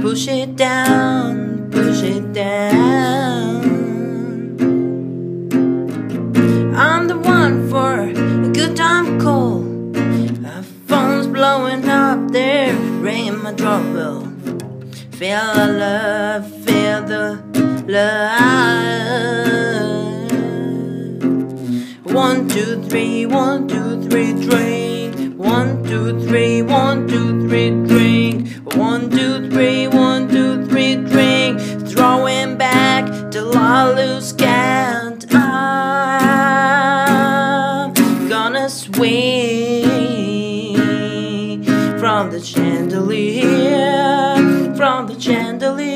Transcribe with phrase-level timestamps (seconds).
[0.00, 3.60] push it down, push it down.
[6.74, 8.12] I'm the one for a
[8.52, 9.60] good time call.
[9.60, 14.22] My phone's blowing up there, ringing my doorbell.
[15.12, 17.38] Feel the love, feel the
[17.86, 18.70] love.
[22.04, 25.36] One, two, three, one, two, three, drink.
[25.36, 28.48] One, two, three, one, two, three, drink.
[28.74, 31.60] One, two, three, one, two, three, drink.
[31.86, 35.26] Throwing back till I lose count.
[35.34, 35.52] I'm
[38.26, 39.12] gonna swing
[41.98, 43.44] from the chandelier,
[44.78, 45.90] from the chandelier.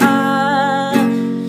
[0.00, 1.44] I'm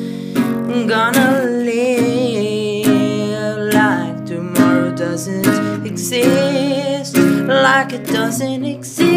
[0.86, 9.09] gonna live like tomorrow doesn't exist, like it doesn't exist.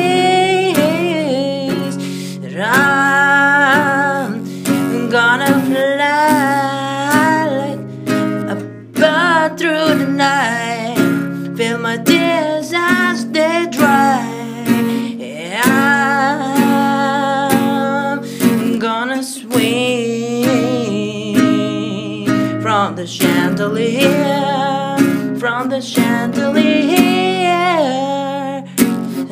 [23.03, 24.97] The chandelier,
[25.37, 26.63] from the chandelier.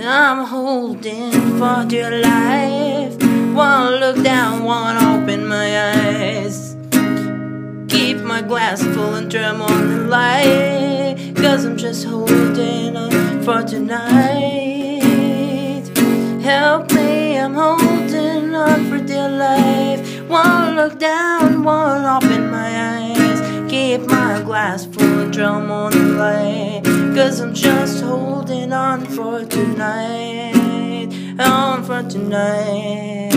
[0.03, 3.17] I'm holding for dear life.
[3.55, 6.75] One look down, one open my eyes.
[7.89, 11.33] Keep my glass full and on the light.
[11.37, 15.01] Cause I'm just holding on for tonight.
[16.43, 20.29] Help me, I'm holding on for dear life.
[20.29, 22.30] One look down, one open
[24.51, 26.83] glass full of drum on the light.
[27.15, 31.13] Cause I'm just holding on for tonight.
[31.39, 33.31] On for tonight.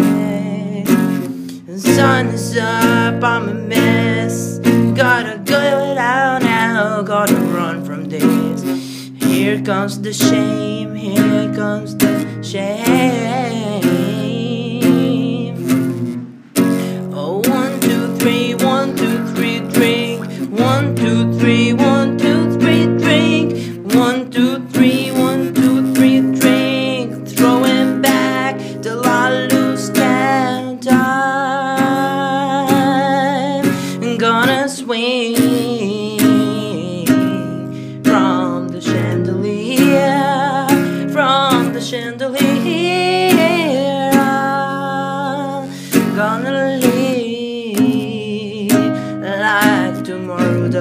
[1.68, 4.58] The sun is up, I'm a mess.
[4.98, 5.60] Gotta go
[6.00, 8.64] out now, gotta run from this.
[9.24, 13.23] Here comes the shame, here comes the shame.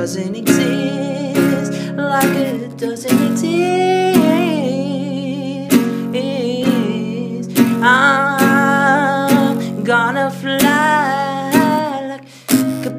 [0.02, 4.18] Doesn't exist, like it doesn't exist.
[7.84, 10.58] I'm gonna fly
[12.10, 12.24] like
[12.86, 12.90] a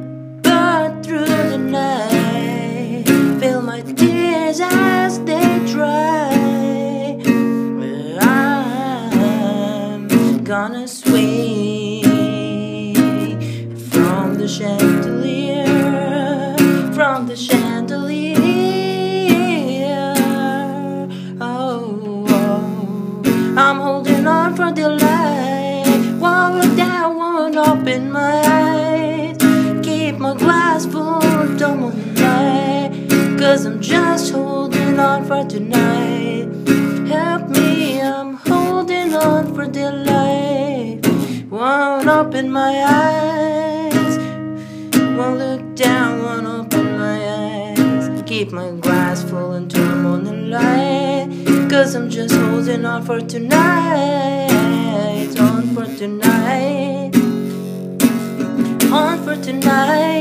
[0.46, 3.04] bird through the night.
[3.42, 7.20] Feel my tears as they dry.
[8.22, 10.08] I'm
[10.46, 12.06] gonna swing
[13.92, 15.43] from the chandelier,
[17.34, 18.38] the chandelier.
[21.42, 23.24] Oh, oh.
[23.58, 26.20] I'm holding on for dear life.
[26.20, 29.38] One look down, one open my eyes.
[29.84, 31.22] Keep my glass full,
[31.58, 32.92] don't want lie.
[33.40, 36.50] Cause I'm just holding on for tonight.
[37.08, 41.04] Help me, I'm holding on for dear life.
[41.50, 44.18] One open my eyes.
[45.18, 46.23] One look down,
[48.34, 51.30] Keep my glass full until the light.
[51.70, 54.50] Cause I'm just holding on for tonight.
[55.40, 57.12] On for tonight.
[58.92, 60.13] On for tonight.